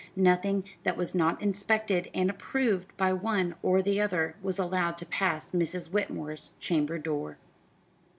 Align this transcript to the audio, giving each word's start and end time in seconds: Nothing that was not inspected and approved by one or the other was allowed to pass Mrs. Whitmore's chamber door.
Nothing 0.15 0.63
that 0.81 0.97
was 0.97 1.13
not 1.13 1.39
inspected 1.43 2.09
and 2.11 2.31
approved 2.31 2.97
by 2.97 3.13
one 3.13 3.53
or 3.61 3.83
the 3.83 4.01
other 4.01 4.35
was 4.41 4.57
allowed 4.57 4.97
to 4.97 5.05
pass 5.05 5.51
Mrs. 5.51 5.91
Whitmore's 5.91 6.53
chamber 6.59 6.97
door. 6.97 7.37